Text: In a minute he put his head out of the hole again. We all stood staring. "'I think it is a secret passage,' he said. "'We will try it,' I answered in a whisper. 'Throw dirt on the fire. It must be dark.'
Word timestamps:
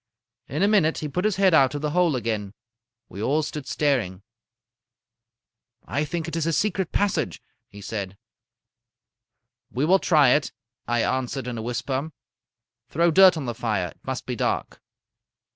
In 0.47 0.63
a 0.63 0.67
minute 0.67 0.97
he 0.97 1.07
put 1.07 1.25
his 1.25 1.35
head 1.35 1.53
out 1.53 1.75
of 1.75 1.81
the 1.83 1.91
hole 1.91 2.15
again. 2.15 2.55
We 3.07 3.21
all 3.21 3.43
stood 3.43 3.67
staring. 3.67 4.23
"'I 5.85 6.05
think 6.05 6.27
it 6.27 6.35
is 6.35 6.47
a 6.47 6.53
secret 6.53 6.91
passage,' 6.91 7.39
he 7.67 7.81
said. 7.81 8.17
"'We 9.69 9.85
will 9.85 9.99
try 9.99 10.29
it,' 10.29 10.51
I 10.87 11.03
answered 11.03 11.45
in 11.45 11.59
a 11.59 11.61
whisper. 11.61 12.11
'Throw 12.89 13.11
dirt 13.11 13.37
on 13.37 13.45
the 13.45 13.53
fire. 13.53 13.89
It 13.89 13.99
must 14.03 14.25
be 14.25 14.35
dark.' 14.35 14.81